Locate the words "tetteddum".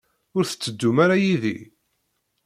0.45-0.97